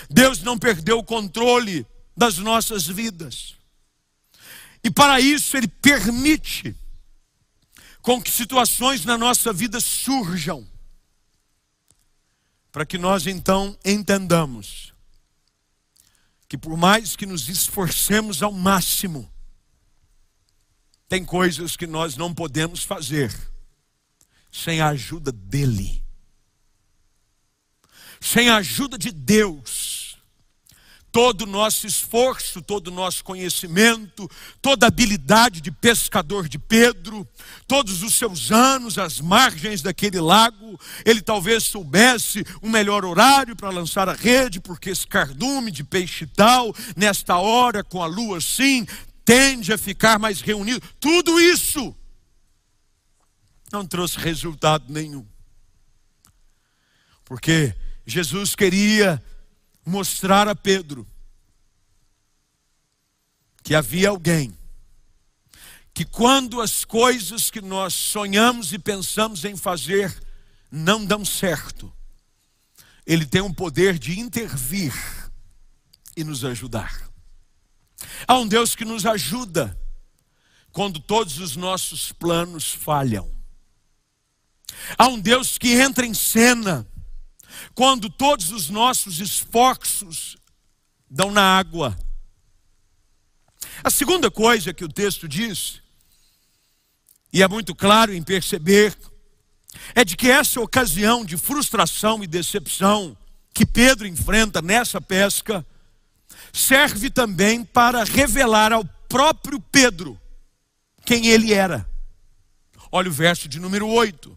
[0.09, 3.55] Deus não perdeu o controle das nossas vidas.
[4.83, 6.75] E para isso Ele permite
[8.03, 10.70] com que situações na nossa vida surjam
[12.73, 14.95] para que nós então entendamos
[16.49, 19.31] que por mais que nos esforcemos ao máximo,
[21.09, 23.33] tem coisas que nós não podemos fazer
[24.51, 26.05] sem a ajuda dele.
[28.21, 30.00] Sem a ajuda de Deus
[31.13, 34.31] todo o nosso esforço, todo o nosso conhecimento,
[34.63, 37.27] toda a habilidade de pescador de Pedro,
[37.67, 43.57] todos os seus anos às margens daquele lago, ele talvez soubesse o um melhor horário
[43.57, 48.39] para lançar a rede, porque esse cardume de peixe tal, nesta hora, com a lua
[48.39, 48.87] assim,
[49.25, 50.81] tende a ficar mais reunido.
[50.99, 51.95] Tudo isso
[53.73, 55.27] não trouxe resultado nenhum.
[57.25, 59.23] Porque Jesus queria
[59.85, 61.07] mostrar a Pedro
[63.63, 64.57] que havia alguém
[65.93, 70.17] que, quando as coisas que nós sonhamos e pensamos em fazer
[70.71, 71.93] não dão certo,
[73.07, 74.95] ele tem o poder de intervir
[76.17, 77.11] e nos ajudar.
[78.27, 79.79] Há um Deus que nos ajuda
[80.73, 83.31] quando todos os nossos planos falham.
[84.97, 86.87] Há um Deus que entra em cena
[87.75, 90.37] quando todos os nossos esforços
[91.09, 91.97] dão na água.
[93.83, 95.81] A segunda coisa que o texto diz,
[97.33, 98.97] e é muito claro em perceber,
[99.95, 103.17] é de que essa ocasião de frustração e decepção
[103.53, 105.65] que Pedro enfrenta nessa pesca
[106.53, 110.21] serve também para revelar ao próprio Pedro
[111.05, 111.89] quem ele era.
[112.93, 114.37] Olha o verso de número 8.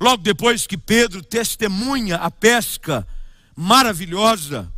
[0.00, 3.06] Logo depois que Pedro testemunha a pesca
[3.54, 4.72] maravilhosa,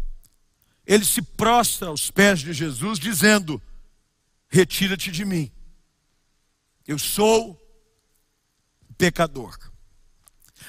[0.87, 3.63] ele se prostra aos pés de Jesus, dizendo:
[4.49, 5.51] Retira-te de mim,
[6.87, 7.59] eu sou
[8.99, 9.57] pecador.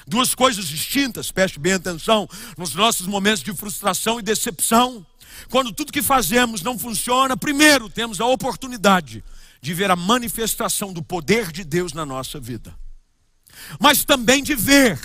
[0.06, 5.06] Duas coisas distintas, preste bem atenção, nos nossos momentos de frustração e decepção,
[5.50, 9.22] quando tudo que fazemos não funciona, primeiro temos a oportunidade
[9.60, 12.76] de ver a manifestação do poder de Deus na nossa vida,
[13.80, 14.98] mas também de ver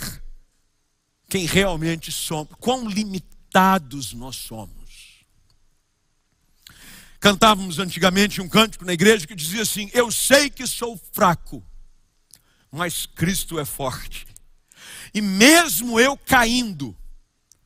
[1.29, 4.77] quem realmente somos, quão limitados nós somos.
[7.19, 11.63] Cantávamos antigamente um cântico na igreja que dizia assim: Eu sei que sou fraco,
[12.71, 14.27] mas Cristo é forte.
[15.13, 16.95] E mesmo eu caindo,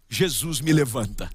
[0.10, 1.30] Jesus me levanta.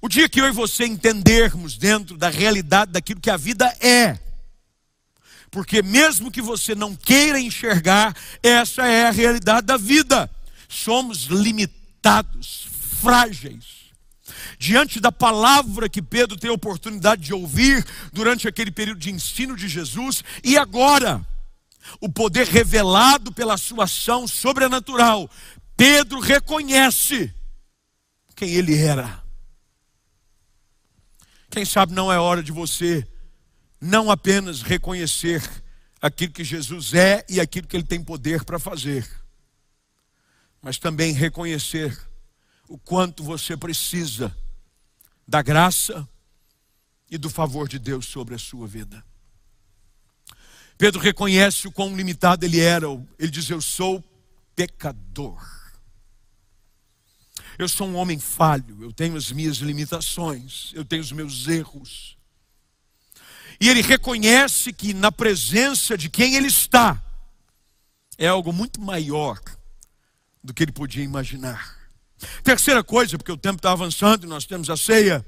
[0.00, 4.18] O dia que eu e você entendermos dentro da realidade daquilo que a vida é,
[5.54, 8.12] porque mesmo que você não queira enxergar,
[8.42, 10.28] essa é a realidade da vida.
[10.68, 12.66] Somos limitados,
[13.00, 13.92] frágeis.
[14.58, 19.54] Diante da palavra que Pedro tem a oportunidade de ouvir durante aquele período de ensino
[19.54, 21.24] de Jesus, e agora,
[22.00, 25.30] o poder revelado pela sua ação sobrenatural,
[25.76, 27.32] Pedro reconhece
[28.34, 29.22] quem ele era.
[31.48, 33.06] Quem sabe não é hora de você
[33.84, 35.42] não apenas reconhecer
[36.00, 39.06] aquilo que Jesus é e aquilo que ele tem poder para fazer,
[40.62, 41.94] mas também reconhecer
[42.66, 44.34] o quanto você precisa
[45.28, 46.08] da graça
[47.10, 49.04] e do favor de Deus sobre a sua vida.
[50.78, 52.86] Pedro reconhece o quão limitado ele era.
[53.18, 54.02] Ele diz: Eu sou
[54.56, 55.38] pecador.
[57.58, 62.13] Eu sou um homem falho, eu tenho as minhas limitações, eu tenho os meus erros.
[63.60, 67.00] E ele reconhece que na presença de quem ele está
[68.18, 69.38] é algo muito maior
[70.42, 71.76] do que ele podia imaginar.
[72.42, 75.24] Terceira coisa, porque o tempo está avançando e nós temos a ceia.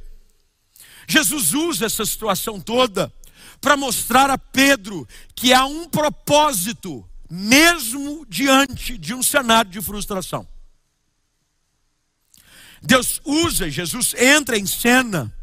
[1.07, 3.13] Jesus usa essa situação toda
[3.61, 10.47] para mostrar a Pedro que há um propósito, mesmo diante de um cenário de frustração.
[12.83, 15.36] Deus usa, Jesus entra em cena,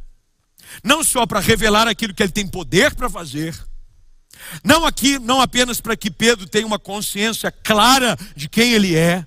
[0.84, 3.54] não só para revelar aquilo que ele tem poder para fazer,
[4.64, 9.26] não aqui, não apenas para que Pedro tenha uma consciência clara de quem ele é,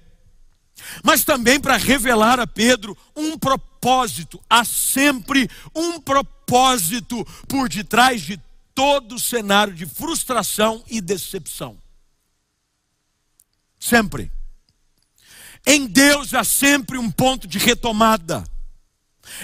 [1.03, 8.41] mas também para revelar a Pedro um propósito, há sempre um propósito por detrás de
[8.75, 11.79] todo cenário de frustração e decepção.
[13.79, 14.31] Sempre.
[15.67, 18.45] Em Deus há sempre um ponto de retomada.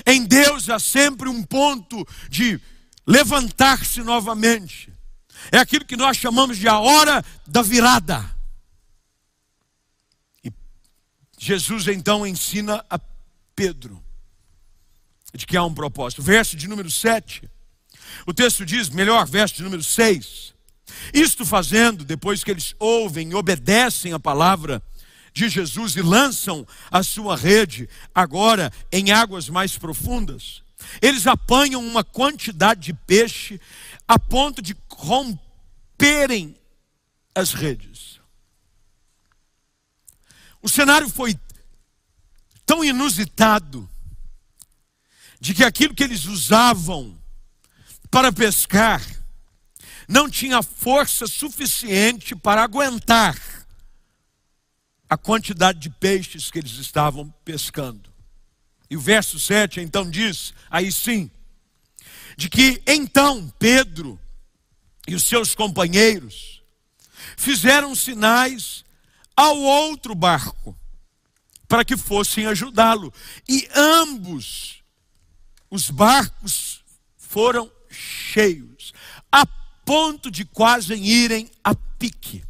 [0.06, 2.60] Em Deus há sempre um ponto de
[3.06, 4.92] levantar-se novamente.
[5.50, 8.24] É aquilo que nós chamamos de a hora da virada.
[10.44, 10.52] E
[11.38, 12.98] Jesus então ensina a
[13.54, 14.02] Pedro
[15.34, 16.22] de que há um propósito.
[16.22, 17.48] Verso de número 7.
[18.26, 20.52] O texto diz, melhor, verso de número 6.
[21.12, 24.82] Isto fazendo, depois que eles ouvem e obedecem a palavra
[25.32, 30.62] de Jesus e lançam a sua rede agora em águas mais profundas,
[31.00, 33.60] eles apanham uma quantidade de peixe
[34.06, 36.56] a ponto de romperem
[37.34, 38.20] as redes.
[40.60, 41.38] O cenário foi
[42.66, 43.88] tão inusitado
[45.40, 47.18] de que aquilo que eles usavam
[48.12, 49.02] para pescar,
[50.06, 53.61] não tinha força suficiente para aguentar
[55.12, 58.10] a quantidade de peixes que eles estavam pescando.
[58.88, 61.30] E o verso 7 então diz, aí sim,
[62.34, 64.18] de que então Pedro
[65.06, 66.62] e os seus companheiros
[67.36, 68.86] fizeram sinais
[69.36, 70.74] ao outro barco
[71.68, 73.12] para que fossem ajudá-lo.
[73.46, 74.82] E ambos
[75.70, 76.82] os barcos
[77.18, 78.94] foram cheios,
[79.30, 79.44] a
[79.84, 82.42] ponto de quase irem a pique.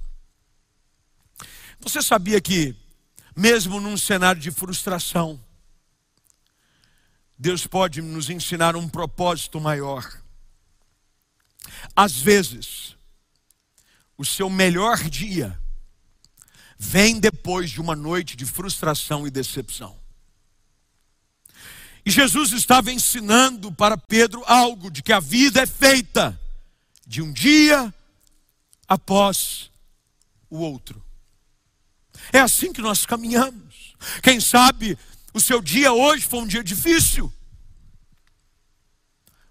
[1.83, 2.77] Você sabia que,
[3.37, 5.39] mesmo num cenário de frustração,
[7.37, 10.09] Deus pode nos ensinar um propósito maior.
[11.95, 12.97] Às vezes,
[14.17, 15.61] o seu melhor dia
[16.79, 20.01] vem depois de uma noite de frustração e decepção.
[22.07, 26.41] E Jesus estava ensinando para Pedro algo de que a vida é feita
[27.05, 27.93] de um dia
[28.87, 29.69] após
[30.49, 31.03] o outro.
[32.31, 33.95] É assim que nós caminhamos.
[34.23, 34.99] Quem sabe
[35.33, 37.33] o seu dia hoje foi um dia difícil.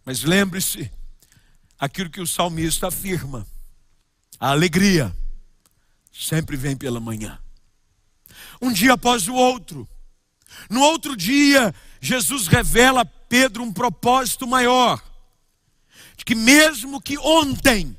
[0.05, 0.91] Mas lembre-se
[1.79, 3.47] aquilo que o salmista afirma:
[4.39, 5.15] a alegria
[6.11, 7.39] sempre vem pela manhã.
[8.61, 9.87] Um dia após o outro.
[10.69, 15.01] No outro dia, Jesus revela a Pedro um propósito maior.
[16.15, 17.97] De que mesmo que ontem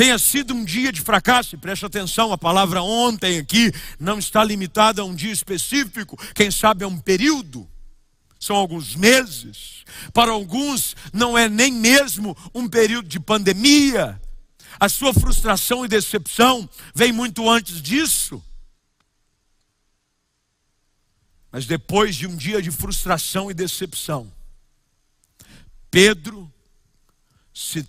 [0.00, 4.42] tenha sido um dia de fracasso, e preste atenção, a palavra ontem aqui não está
[4.42, 7.68] limitada a um dia específico, quem sabe a um período,
[8.38, 9.84] são alguns meses,
[10.14, 14.18] para alguns não é nem mesmo um período de pandemia,
[14.80, 18.42] a sua frustração e decepção vem muito antes disso.
[21.52, 24.32] Mas depois de um dia de frustração e decepção,
[25.90, 26.50] Pedro
[27.52, 27.86] se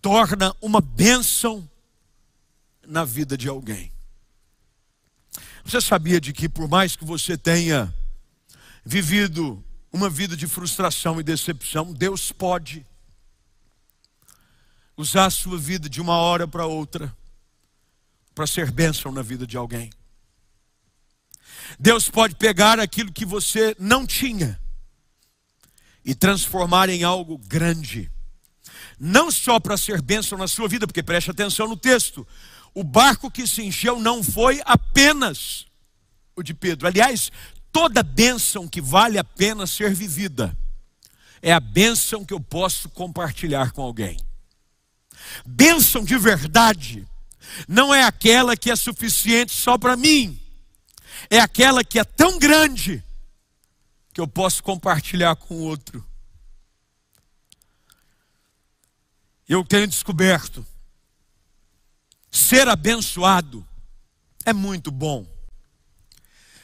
[0.00, 1.68] torna uma bênção
[2.86, 3.92] na vida de alguém.
[5.64, 7.94] Você sabia de que por mais que você tenha
[8.84, 12.86] vivido uma vida de frustração e decepção, Deus pode
[14.96, 17.14] usar a sua vida de uma hora para outra
[18.34, 19.90] para ser bênção na vida de alguém.
[21.78, 24.60] Deus pode pegar aquilo que você não tinha
[26.04, 28.10] e transformar em algo grande
[29.00, 32.28] não só para ser bênção na sua vida, porque preste atenção no texto,
[32.74, 35.66] o barco que se encheu não foi apenas
[36.36, 36.86] o de Pedro.
[36.86, 37.32] Aliás,
[37.72, 40.54] toda bênção que vale a pena ser vivida
[41.40, 44.18] é a bênção que eu posso compartilhar com alguém.
[45.46, 47.08] Bênção de verdade
[47.66, 50.38] não é aquela que é suficiente só para mim,
[51.30, 53.02] é aquela que é tão grande
[54.12, 56.04] que eu posso compartilhar com outro.
[59.50, 60.64] Eu tenho descoberto,
[62.30, 63.66] ser abençoado
[64.46, 65.26] é muito bom,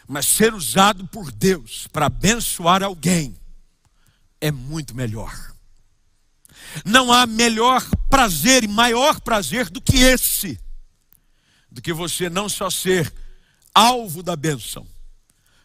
[0.06, 3.36] mas ser usado por Deus para abençoar alguém
[4.40, 5.34] é muito melhor.
[6.84, 10.56] Não há melhor prazer e maior prazer do que esse,
[11.68, 13.12] do que você não só ser
[13.74, 14.86] alvo da bênção,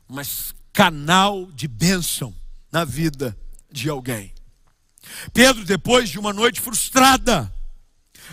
[0.07, 2.33] mas canal de bênção
[2.71, 3.37] na vida
[3.71, 4.33] de alguém.
[5.33, 7.51] Pedro, depois de uma noite frustrada,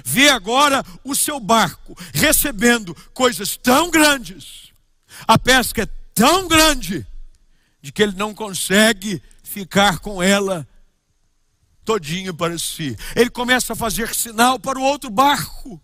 [0.05, 4.73] vê agora o seu barco recebendo coisas tão grandes,
[5.27, 7.07] a pesca é tão grande,
[7.81, 10.67] de que ele não consegue ficar com ela
[11.85, 12.97] todinho para si.
[13.17, 15.81] Ele começa a fazer sinal para o outro barco,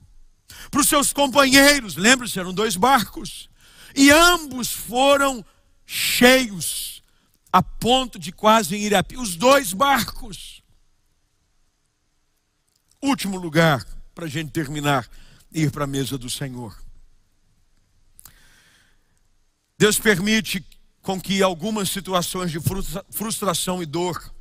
[0.71, 1.97] para os seus companheiros.
[1.97, 3.49] Lembre-se, eram dois barcos.
[3.97, 5.45] E ambos foram
[5.87, 7.03] cheios,
[7.51, 10.54] a ponto de quase ir a Os dois barcos.
[13.05, 13.85] Último lugar,
[14.15, 15.07] para a gente terminar,
[15.53, 16.75] ir para a mesa do Senhor.
[19.77, 20.67] Deus permite
[21.03, 22.59] com que algumas situações de
[23.11, 24.33] frustração e dor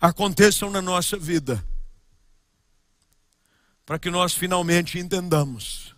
[0.00, 1.62] aconteçam na nossa vida,
[3.84, 5.94] para que nós finalmente entendamos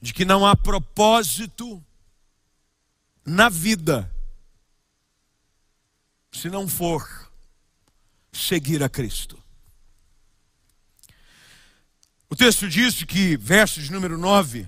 [0.00, 1.84] de que não há propósito
[3.26, 4.08] na vida
[6.30, 7.28] se não for
[8.32, 9.41] seguir a Cristo.
[12.32, 14.66] O texto diz que, verso de número 9,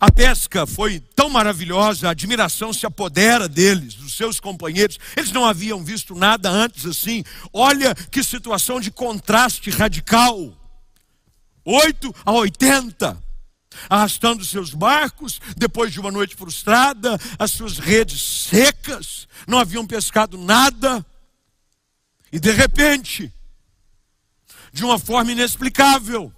[0.00, 4.98] a pesca foi tão maravilhosa, a admiração se apodera deles, dos seus companheiros.
[5.16, 7.22] Eles não haviam visto nada antes assim.
[7.52, 10.52] Olha que situação de contraste radical.
[11.64, 13.22] 8 a 80.
[13.88, 20.36] Arrastando seus barcos, depois de uma noite frustrada, as suas redes secas, não haviam pescado
[20.36, 21.06] nada.
[22.32, 23.32] E de repente,
[24.74, 26.34] de uma forma inexplicável,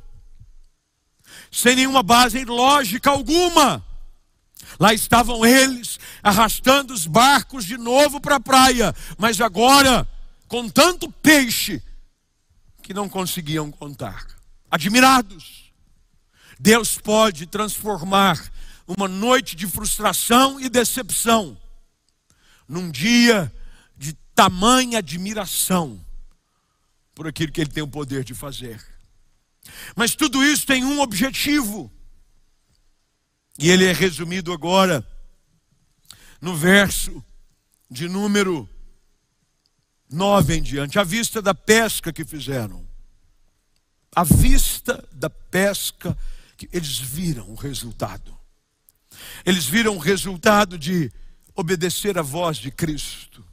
[1.51, 3.82] sem nenhuma base lógica alguma.
[4.78, 10.07] Lá estavam eles arrastando os barcos de novo para a praia, mas agora
[10.47, 11.82] com tanto peixe
[12.82, 14.26] que não conseguiam contar.
[14.70, 15.72] Admirados,
[16.61, 18.53] Deus pode transformar
[18.87, 21.57] uma noite de frustração e decepção
[22.68, 23.51] num dia
[23.97, 26.05] de tamanha admiração
[27.17, 28.79] por aquilo que ele tem o poder de fazer.
[29.97, 31.91] Mas tudo isso tem um objetivo.
[33.59, 35.05] E ele é resumido agora
[36.43, 37.25] no verso
[37.91, 38.69] de número
[40.11, 42.87] 9 em diante, à vista da pesca que fizeram.
[44.14, 46.17] À vista da pesca
[46.55, 48.37] que eles viram o resultado.
[49.43, 51.11] Eles viram o resultado de
[51.55, 53.45] obedecer à voz de Cristo.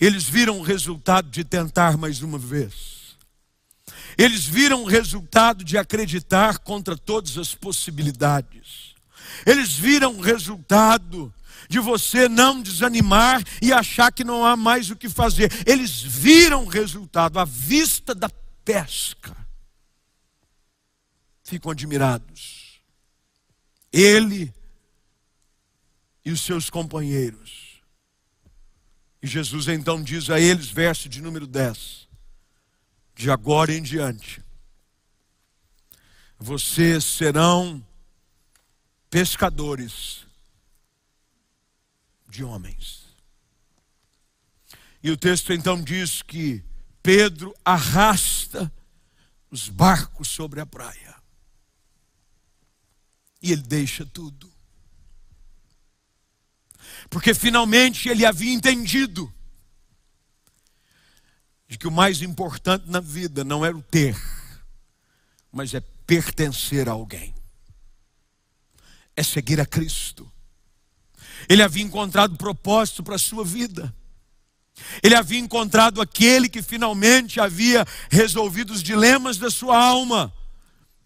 [0.00, 3.18] Eles viram o resultado de tentar mais uma vez.
[4.16, 8.94] Eles viram o resultado de acreditar contra todas as possibilidades.
[9.46, 11.32] Eles viram o resultado
[11.68, 15.52] de você não desanimar e achar que não há mais o que fazer.
[15.66, 18.28] Eles viram o resultado à vista da
[18.64, 19.36] pesca.
[21.44, 22.80] Ficam admirados.
[23.92, 24.52] Ele
[26.24, 27.59] e os seus companheiros.
[29.22, 32.08] E Jesus então diz a eles, verso de número 10:
[33.14, 34.42] De agora em diante,
[36.38, 37.86] vocês serão
[39.10, 40.26] pescadores
[42.28, 43.10] de homens.
[45.02, 46.62] E o texto então diz que
[47.02, 48.72] Pedro arrasta
[49.50, 51.16] os barcos sobre a praia.
[53.42, 54.49] E ele deixa tudo.
[57.10, 59.30] Porque finalmente ele havia entendido
[61.68, 64.16] de que o mais importante na vida não era o ter,
[65.52, 67.34] mas é pertencer a alguém.
[69.16, 70.30] É seguir a Cristo.
[71.48, 73.94] Ele havia encontrado propósito para a sua vida.
[75.02, 80.32] Ele havia encontrado aquele que finalmente havia resolvido os dilemas da sua alma.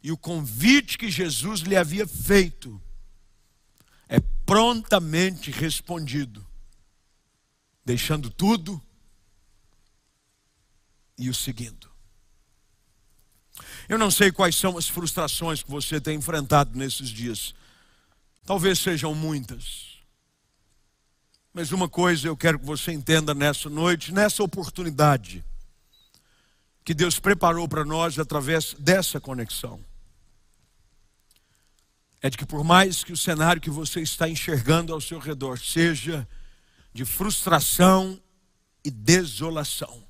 [0.02, 2.80] E o convite que Jesus lhe havia feito
[4.44, 6.44] prontamente respondido,
[7.84, 8.80] deixando tudo
[11.18, 11.90] e o seguindo.
[13.88, 17.54] Eu não sei quais são as frustrações que você tem enfrentado nesses dias.
[18.44, 19.94] Talvez sejam muitas.
[21.52, 25.44] Mas uma coisa eu quero que você entenda nessa noite, nessa oportunidade
[26.84, 29.80] que Deus preparou para nós através dessa conexão.
[32.24, 35.58] É de que por mais que o cenário que você está enxergando ao seu redor
[35.58, 36.26] seja
[36.90, 38.18] de frustração
[38.82, 40.02] e desolação,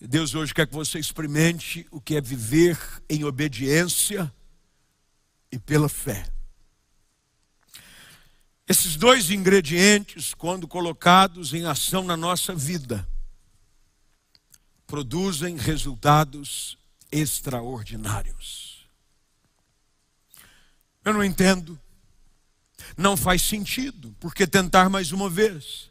[0.00, 4.32] Deus hoje quer que você experimente o que é viver em obediência
[5.52, 6.26] e pela fé.
[8.66, 13.06] Esses dois ingredientes, quando colocados em ação na nossa vida,
[14.86, 16.78] produzem resultados
[17.12, 18.77] extraordinários.
[21.08, 21.78] Eu não entendo,
[22.96, 25.90] não faz sentido, porque tentar mais uma vez.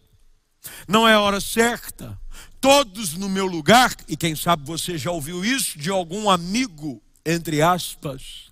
[0.87, 2.19] Não é a hora certa.
[2.61, 7.61] Todos no meu lugar, e quem sabe você já ouviu isso de algum amigo, entre
[7.61, 8.51] aspas,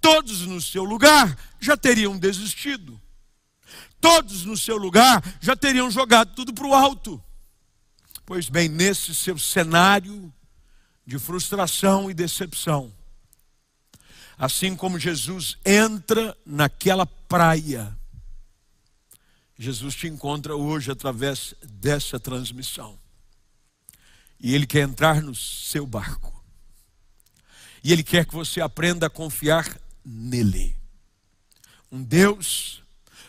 [0.00, 3.00] todos no seu lugar já teriam desistido
[4.00, 7.22] todos no seu lugar já teriam jogado tudo para o alto.
[8.24, 10.32] Pois bem, nesse seu cenário
[11.06, 12.92] de frustração e decepção,
[14.40, 17.94] assim como Jesus entra naquela praia,
[19.58, 22.98] Jesus te encontra hoje através dessa transmissão.
[24.40, 26.42] E Ele quer entrar no seu barco.
[27.84, 30.74] E Ele quer que você aprenda a confiar nele.
[31.92, 32.82] Um Deus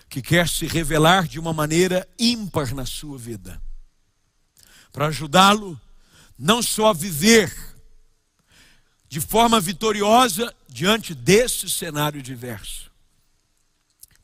[0.08, 3.62] que quer se revelar de uma maneira ímpar na sua vida,
[4.94, 5.80] para ajudá-lo
[6.40, 7.71] não só a viver
[9.12, 12.90] de forma vitoriosa diante desse cenário diverso,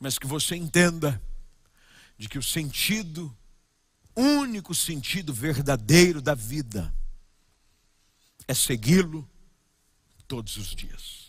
[0.00, 1.22] mas que você entenda
[2.16, 3.36] de que o sentido,
[4.16, 6.90] único sentido verdadeiro da vida,
[8.48, 9.28] é segui-lo
[10.26, 11.27] todos os dias.